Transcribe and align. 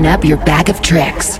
open 0.00 0.10
up 0.10 0.24
your 0.24 0.38
bag 0.38 0.70
of 0.70 0.80
tricks. 0.80 1.38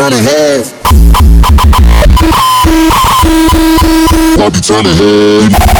turn 0.00 0.14
it 0.14 0.24
head. 0.24 0.64
Bobby 4.38 4.60
turn 4.60 4.86
it 4.86 4.96
head. 4.96 5.79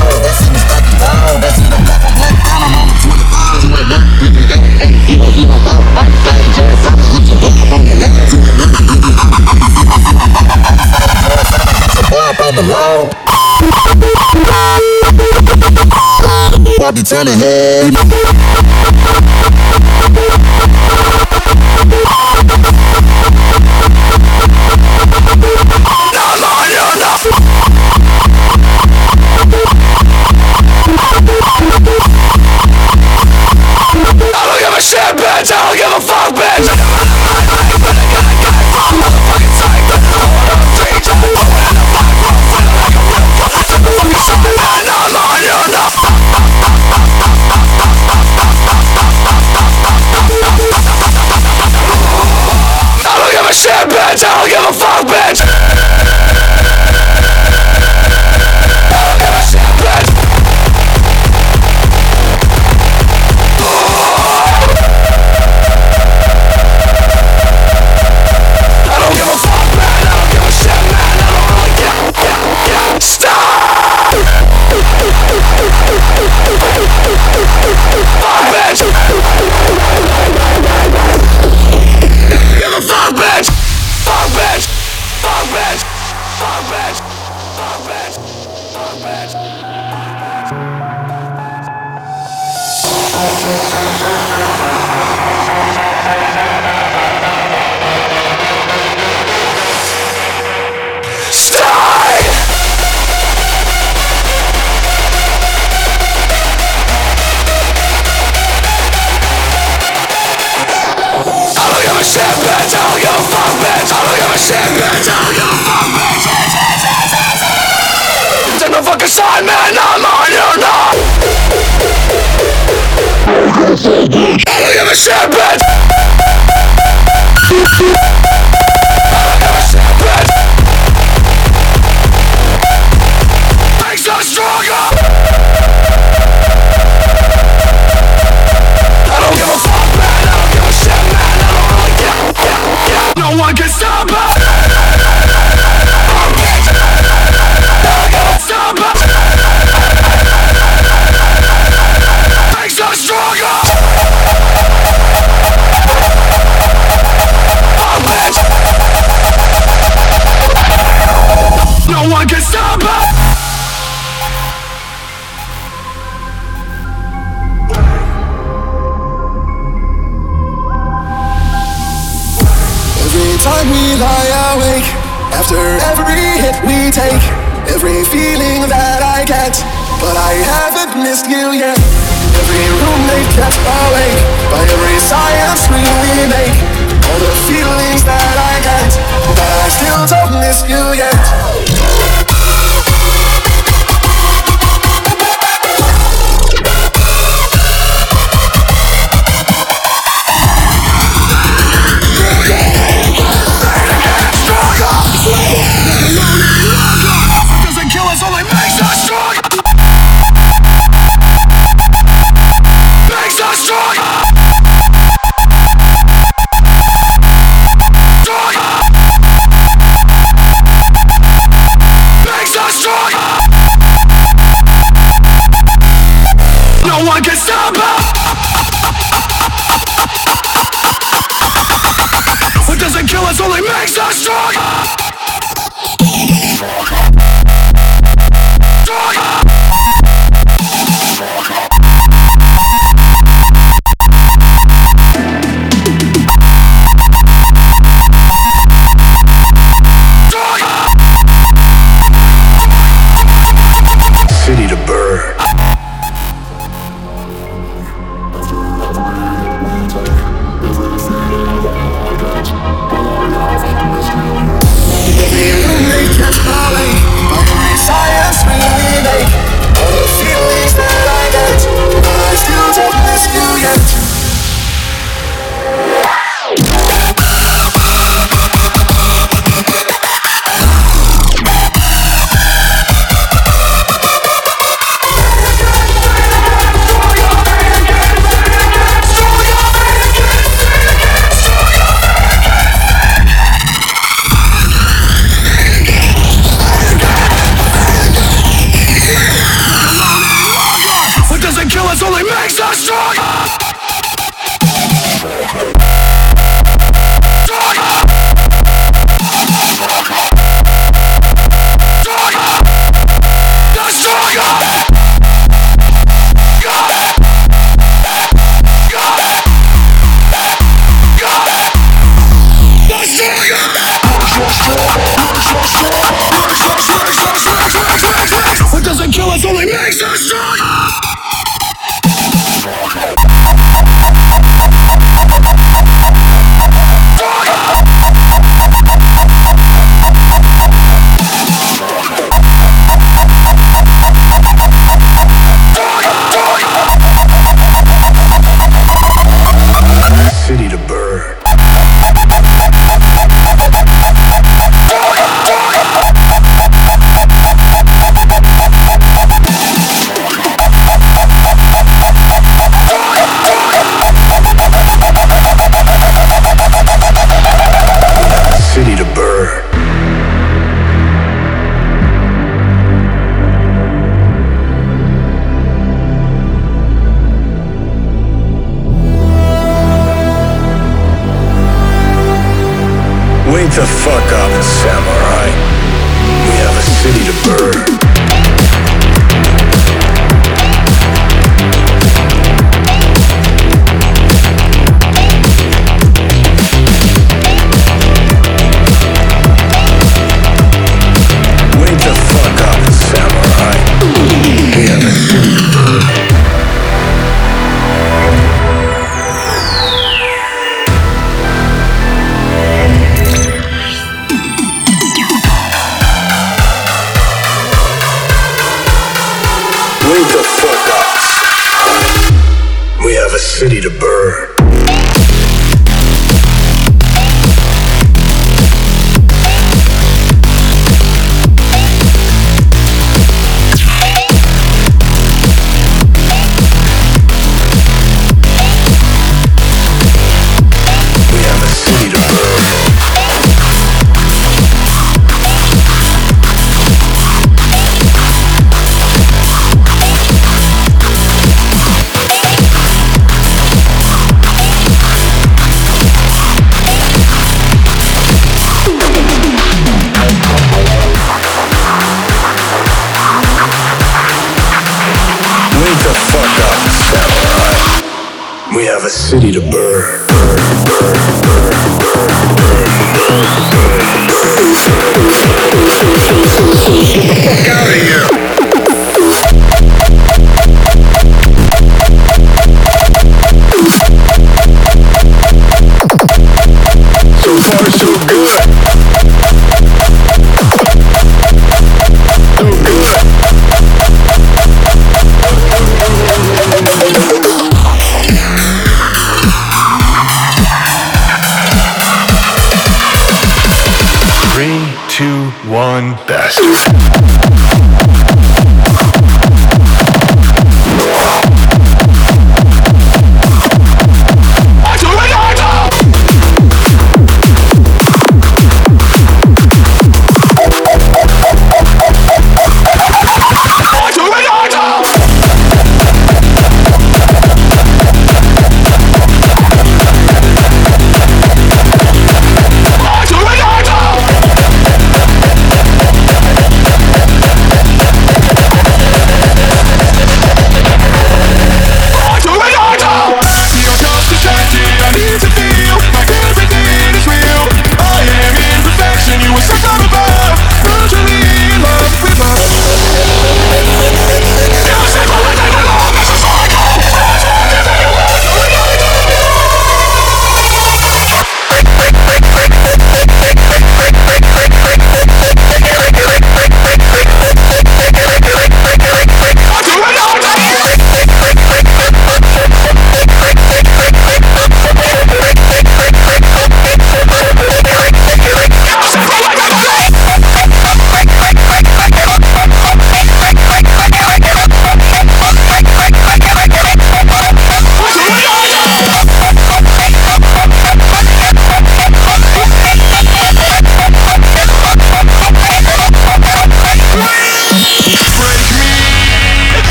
up 12.59 13.11
be 16.63 16.75
Bobby 16.77 17.01
Tannehill. 17.01 17.91
bitch! 54.11 54.23
I 54.23 54.39
don't 54.39 54.49
give 54.49 54.69
a 54.69 54.73
fuck, 54.73 55.07
bitch! 55.07 55.80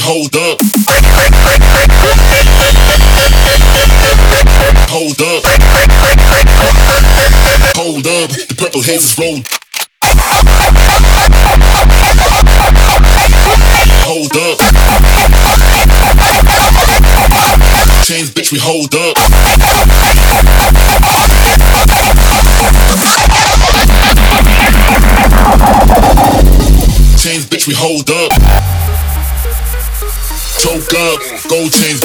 hold 0.00 0.34
up. 0.36 0.58
Hold 4.88 5.20
up. 5.22 5.42
Hold 7.76 8.06
up. 8.06 8.30
The 8.30 8.54
purple 8.58 8.82
haze 8.82 9.04
is 9.04 9.18
rolled. 9.18 9.46
Hold 14.04 14.36
up. 14.36 14.58
Chains, 18.04 18.30
bitch, 18.30 18.52
we 18.52 18.58
hold 18.58 18.94
up. 18.94 19.16
Chains, 27.16 27.46
bitch, 27.46 27.66
we 27.66 27.74
hold 27.74 28.10
up. 28.10 28.25
Change. 31.70 31.95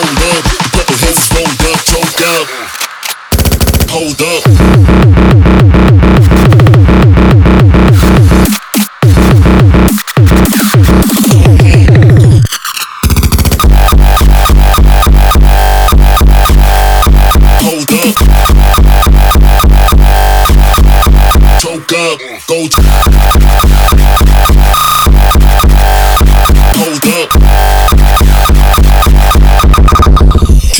Hold 0.00 0.16
up, 0.16 0.44
the 0.44 0.68
purple 0.72 0.96
hands 0.96 1.28
rolled 1.34 1.60
up, 1.68 1.78
choke 1.84 2.22
up. 2.24 2.46
Hold 3.90 4.22
up. 4.22 5.09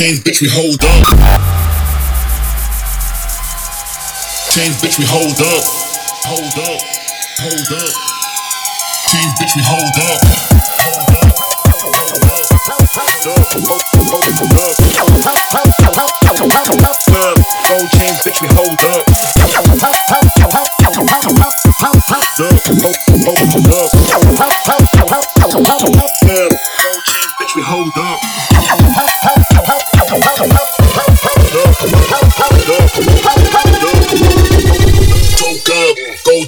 Chains, 0.00 0.20
bitch, 0.20 0.40
we 0.40 0.48
hold 0.48 0.80
up. 0.80 1.04
Chains, 4.48 4.80
bitch, 4.80 4.96
we 4.96 5.04
hold 5.04 5.36
up. 5.36 5.64
Hold 6.24 6.56
up. 6.56 6.80
Hold 7.44 7.68
up. 7.76 7.92
Chains, 9.12 9.32
bitch, 9.36 9.52
we 9.52 9.60
hold 9.60 9.84
up. 10.00 10.24
Hold 10.80 11.04
up. 11.04 11.36
Gold 17.68 17.90
chains, 17.92 18.16
bitch, 18.24 18.40
we 18.40 18.48
hold 18.56 18.80
up. 18.80 19.04
Gold 26.64 27.04
chains, 27.04 27.32
bitch, 27.36 27.52
we 27.54 27.60
hold 27.60 27.92
up. 27.98 28.49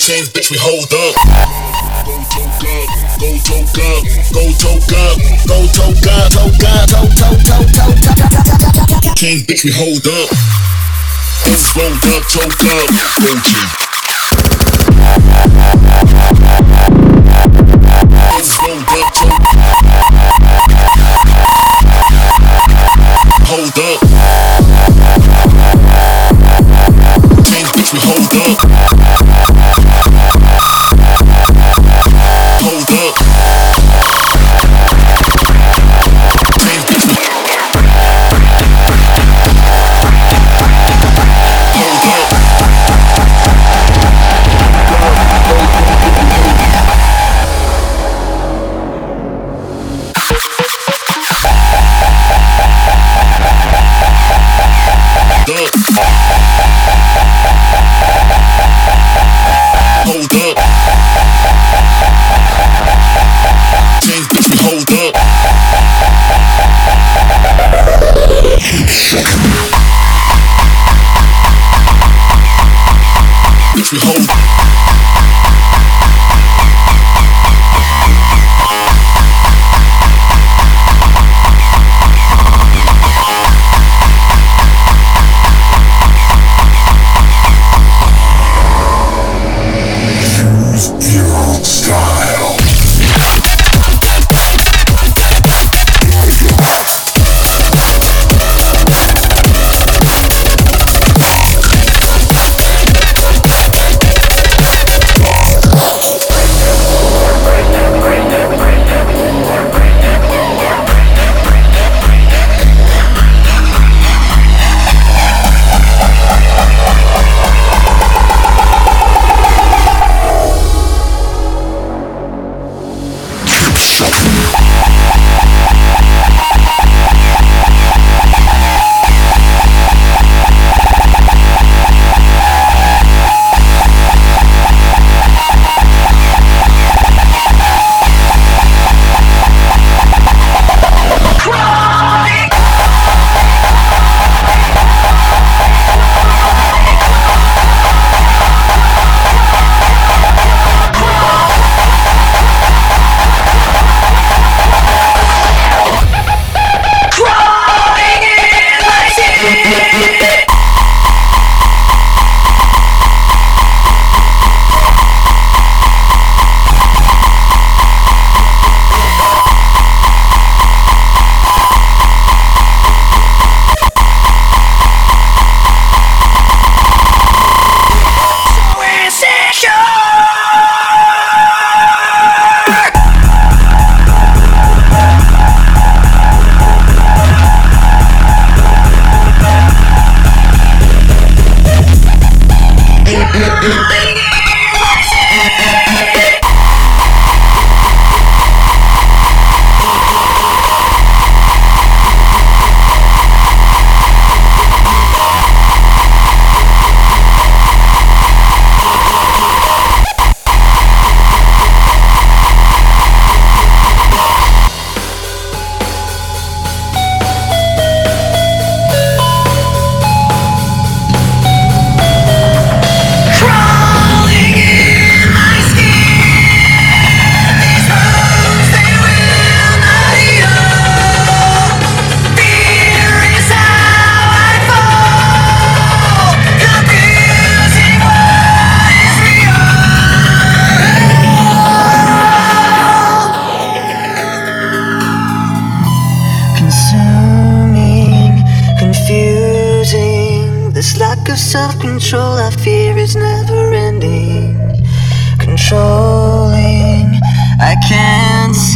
Chains, 0.03 0.29
bitch, 0.31 0.51
we 0.51 0.59
hold 0.59 0.91
up. 0.91 1.15
Go 2.03 2.19
choke 2.27 2.59
up, 2.67 2.91
go 3.23 3.31
choke 3.39 3.79
up, 3.79 4.03
go 4.35 4.51
choke 4.59 4.91
up, 4.91 5.23
go 5.47 5.63
choke 5.71 6.03
up, 6.03 6.27
choke 6.27 6.59
up, 6.59 7.07
choke, 7.15 7.39
choke, 7.39 7.71
choke, 7.71 8.03
choke, 8.03 8.27
choke, 8.27 8.59
choke, 8.59 8.91
choke. 8.99 9.15
Chains, 9.15 9.47
bitch, 9.47 9.63
we 9.63 9.71
hold 9.71 10.03
up. 10.03 10.29
Hands 11.47 11.63
rolled 11.79 12.03
up, 12.03 12.23
choke 12.27 12.51
up, 12.51 12.91
gold 13.23 13.43
chain. 13.47 13.67
Hands 18.27 18.51
rolled 18.59 18.91
up, 18.99 19.07
choke. 19.15 19.39
Hold 23.47 23.79
up. 23.79 23.99
Chains, 27.47 27.71
bitch, 27.71 27.91
we 27.93 27.99
hold 28.03 28.35
up. 28.51 29.42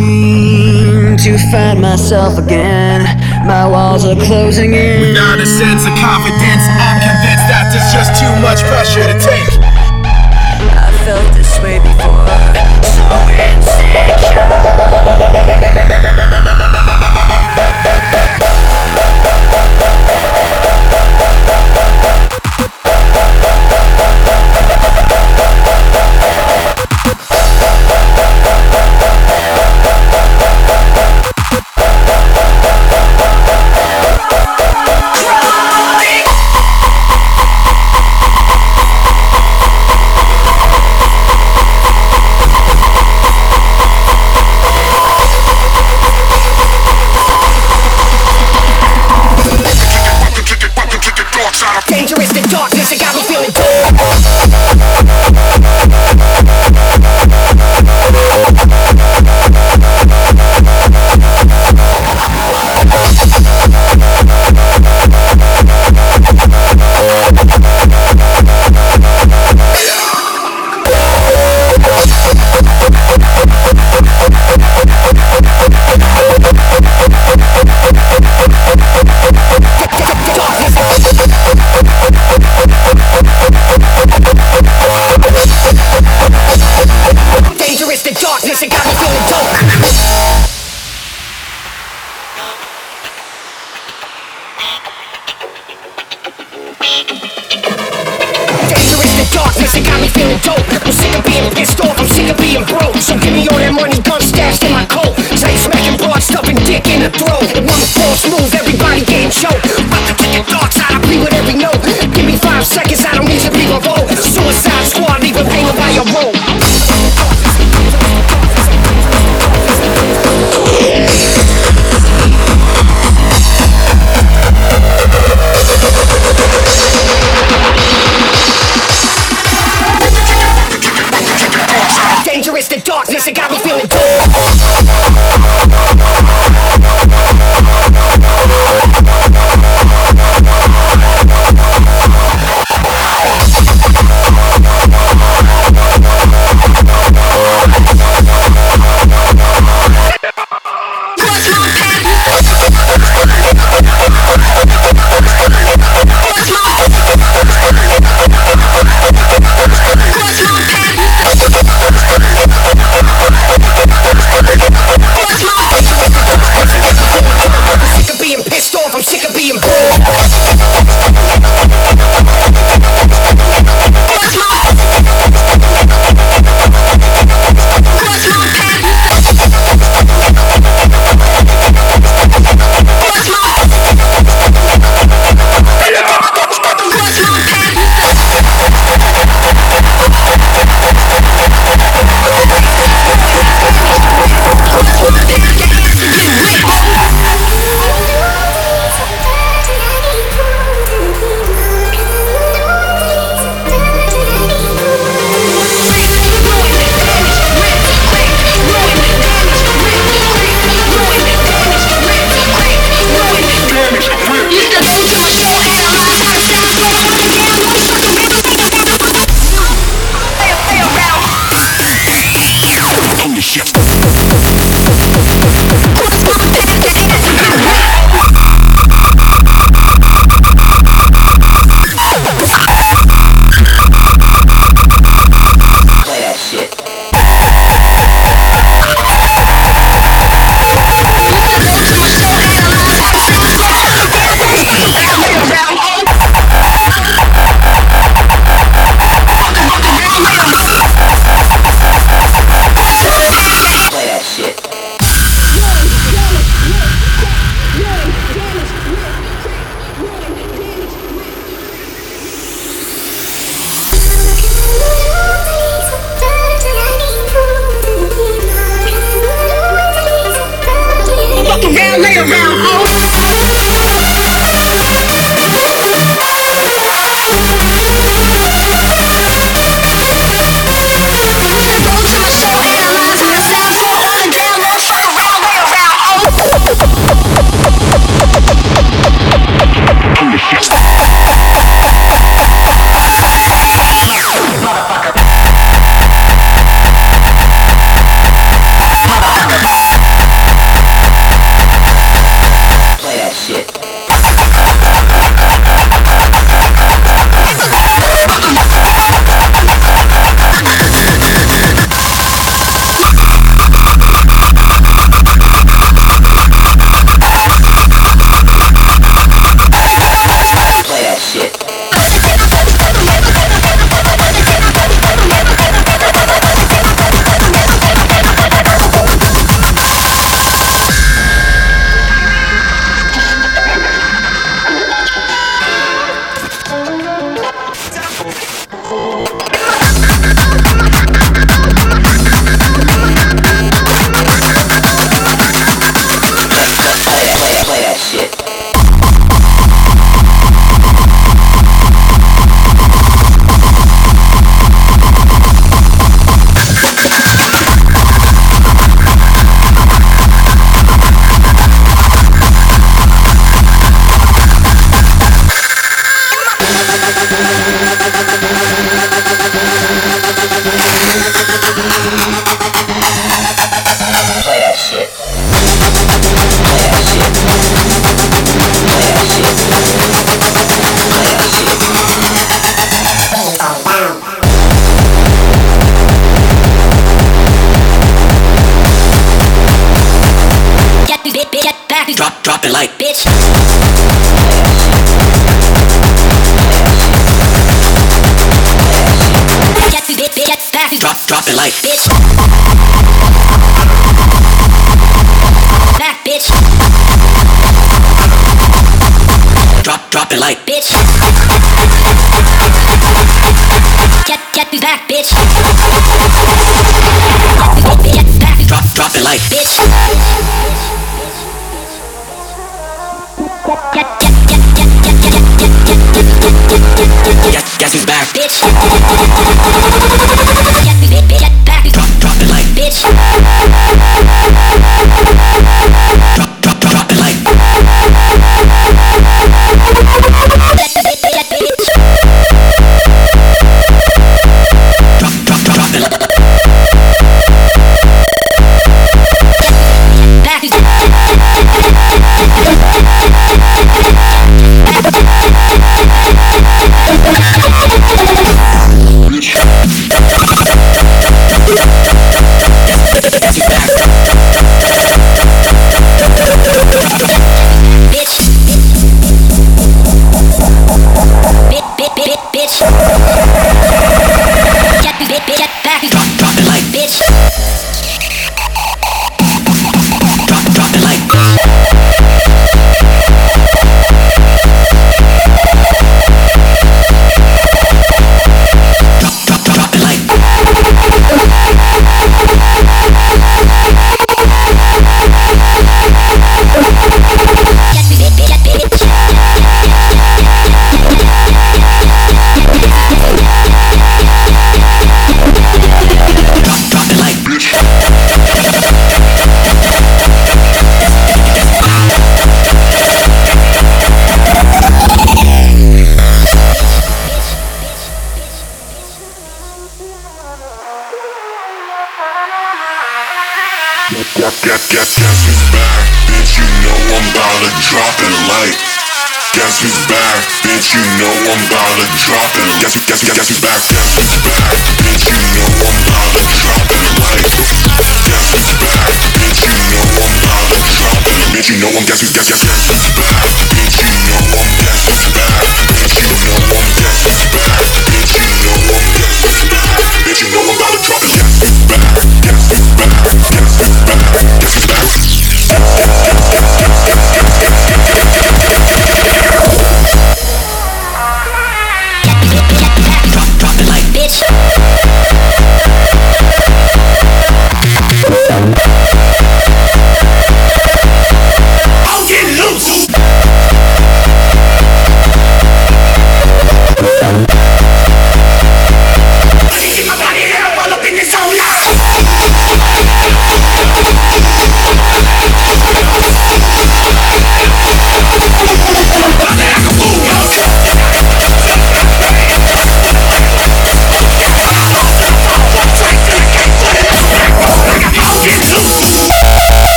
seem 0.00 1.16
to 1.16 1.36
find 1.50 1.80
myself 1.80 2.38
again. 2.38 3.02
My 3.46 3.66
walls 3.66 4.04
are 4.04 4.16
closing 4.16 4.72
in. 4.74 5.00
Without 5.00 5.38
a 5.38 5.46
sense 5.46 5.82
of 5.84 5.94
confidence, 5.98 6.64
I'm 6.80 7.00
convinced 7.04 7.46
that 7.52 7.68
there's 7.72 7.92
just 7.92 8.16
too 8.20 8.32
much 8.40 8.60
pressure 8.70 9.04
to 9.04 9.16
take. 9.20 9.52
I 10.72 10.88
felt 11.04 11.26
this 11.34 11.52
way 11.60 11.78
before, 11.78 12.26
so 12.96 13.04
insecure. 13.36 14.00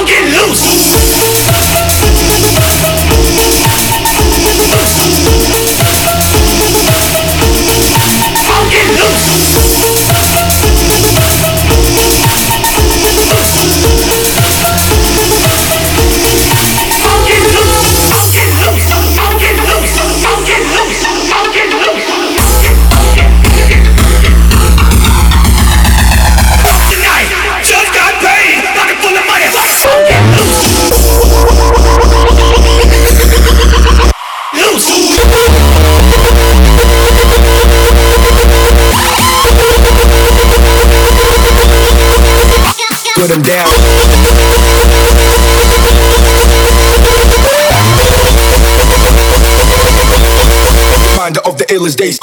I'll 0.00 0.06
get 0.06 0.24
loose. 0.48 1.00
Put 43.30 43.36
him 43.36 43.44
down. 43.44 43.68
Reminder 51.12 51.40
of 51.46 51.56
the 51.58 51.64
illest 51.68 51.96
days. 51.96 52.18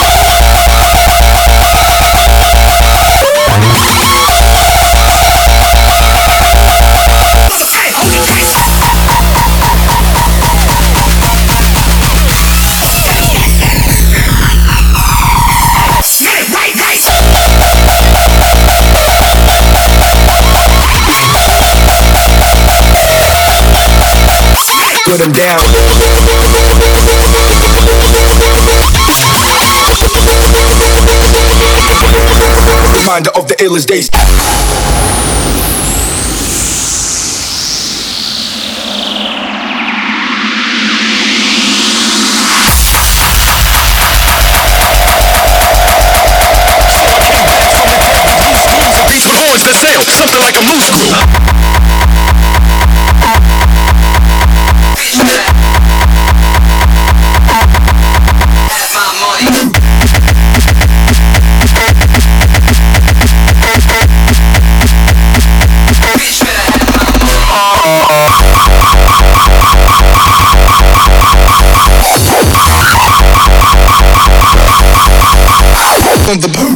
Illest 33.68 33.88
days. 33.88 34.17
On 76.28 76.36
the 76.42 76.50
boom. 76.50 76.76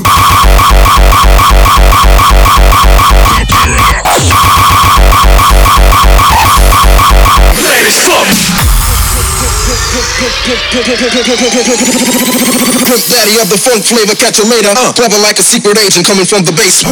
Man, 7.59 7.83
it's 7.83 7.99
fucked. 8.07 8.31
Daddy 13.11 13.35
of 13.41 13.49
the 13.49 13.57
funk 13.59 13.83
flavor, 13.83 14.15
catch 14.15 14.39
you 14.39 14.45
later. 14.47 14.71
Uh, 14.71 14.93
clever 14.93 15.17
like 15.19 15.37
a 15.37 15.43
secret 15.43 15.77
agent 15.83 16.07
coming 16.07 16.25
from 16.25 16.45
the 16.45 16.53
base. 16.53 16.85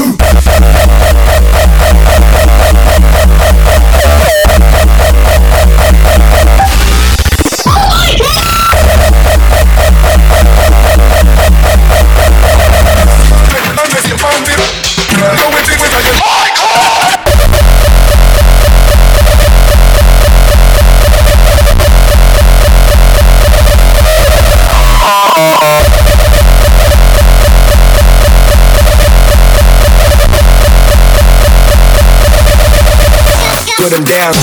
Put 33.89 33.97
him 33.97 34.05
down. 34.05 34.35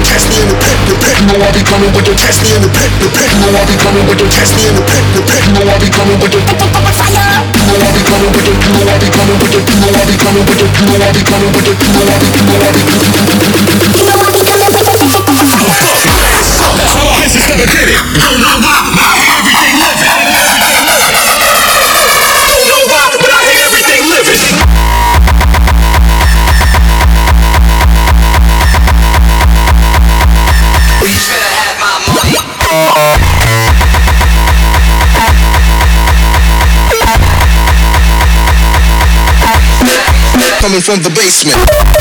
test 0.00 0.30
me 0.30 0.42
in 0.42 0.48
the 0.48 0.54
pit, 0.54 0.78
the 0.88 0.96
pit. 0.96 1.16
Know 1.26 1.38
I 1.38 1.50
be 1.52 1.62
coming 1.62 1.92
with 1.94 2.04
the 2.04 2.14
test 2.14 2.42
me 2.42 2.54
in 2.56 2.62
the 2.62 2.68
pit, 2.68 2.90
the 2.98 3.08
pit. 3.14 3.30
Know 3.38 3.52
I 3.54 3.62
be 3.66 3.76
coming 3.78 4.06
with 4.08 4.18
the 4.18 4.28
test 4.28 4.59
coming 11.30 11.52
with 11.52 11.64
the, 11.64 11.99
Coming 40.70 40.82
from 40.82 41.02
the 41.02 41.10
basement. 41.10 41.99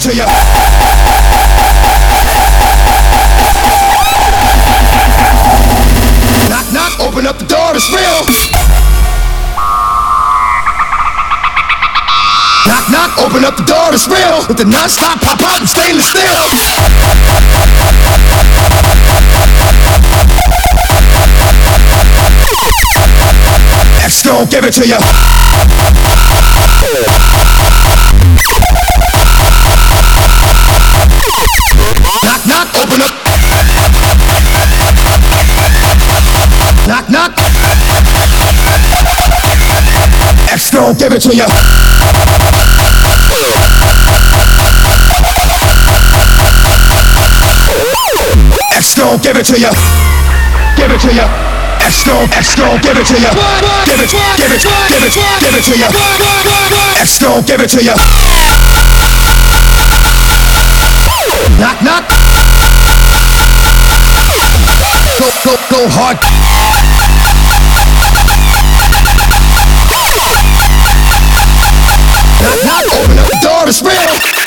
It 0.00 0.10
to 0.10 0.16
you. 0.16 0.24
Knock, 6.48 6.66
knock, 6.72 7.00
open 7.00 7.26
up 7.26 7.38
the 7.38 7.46
door, 7.46 7.74
it's 7.74 7.90
real. 7.92 8.24
Knock, 12.66 12.84
knock, 12.90 13.18
open 13.18 13.44
up 13.44 13.56
the 13.56 13.64
door, 13.64 13.92
it's 13.92 14.08
real. 14.08 14.46
With 14.48 14.58
the 14.58 14.64
non-stop 14.64 15.20
pop 15.20 15.42
out 15.42 15.60
and 15.60 15.68
stainless 15.68 16.08
steel. 16.08 16.48
X 24.04 24.22
gon' 24.22 24.46
give 24.48 24.64
it 24.64 24.72
to 24.74 24.86
you. 24.86 25.99
Gon' 40.80 40.96
give 40.96 41.12
it 41.12 41.20
to 41.20 41.36
you. 41.36 41.44
X 48.72 48.94
gon' 48.96 49.18
give 49.20 49.36
it 49.36 49.44
to 49.44 49.60
you. 49.60 49.68
Give 50.76 50.90
it 50.90 51.00
to 51.04 51.12
you. 51.12 51.26
X 51.84 52.04
gon' 52.04 52.24
X 52.32 52.54
gon' 52.56 52.80
give 52.80 52.96
it 52.96 53.04
to 53.04 53.16
you. 53.20 53.28
Give 53.84 54.00
it, 54.00 54.08
give 54.40 54.48
it, 54.48 54.62
give 54.88 55.04
it, 55.04 55.12
give 55.44 55.54
it 55.54 55.64
to 55.68 55.76
you. 55.76 55.88
X 56.96 57.18
gon' 57.18 57.42
give 57.44 57.60
it 57.60 57.68
to 57.68 57.84
you. 57.84 57.94
Knock, 61.60 61.82
knock. 61.84 62.08
Go, 65.20 65.28
go, 65.44 65.54
go 65.68 65.88
hard. 65.92 66.89
The 73.78 73.88
door, 73.88 74.39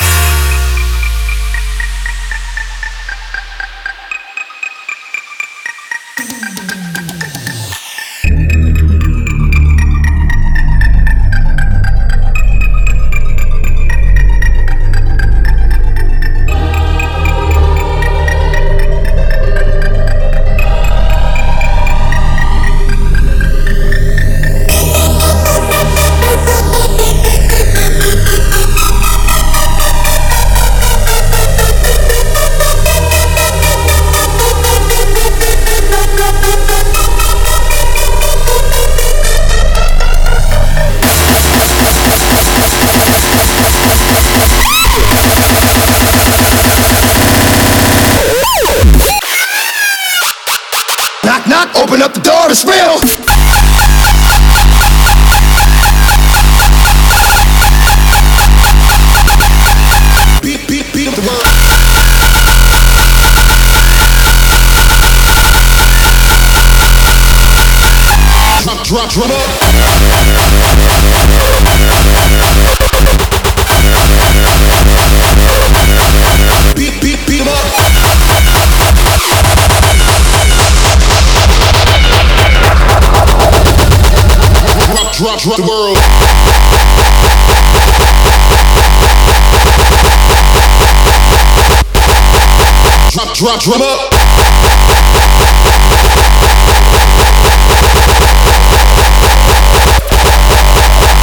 my 93.54 93.60
drum 93.60 93.82
up. 93.82 94.10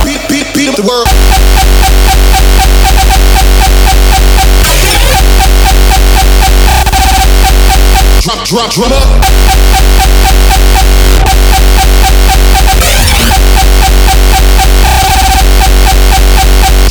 Beat, 0.06 0.22
beat, 0.30 0.54
beat 0.56 0.70
up 0.70 0.76
the 0.76 0.84
world. 0.88 1.08
Drop, 8.22 8.46
drop, 8.46 8.72
drum 8.72 8.94
up. 8.94 9.08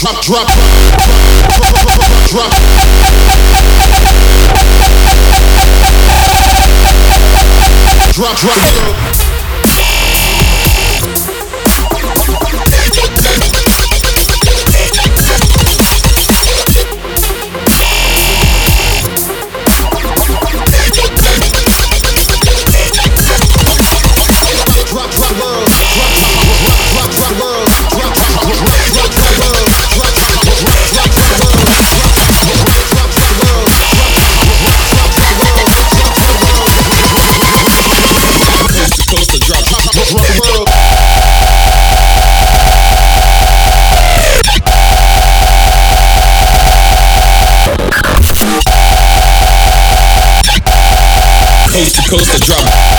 Drop, 0.00 0.20
drop, 0.22 0.48
drop, 0.48 0.80
drop, 2.28 2.28
drop. 2.28 2.50
drop. 3.00 3.09
Drop, 8.12 8.36
drop. 8.38 9.09
Coast 52.10 52.32
to 52.32 52.40
drop. 52.44 52.89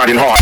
riding 0.00 0.16
hard. 0.16 0.39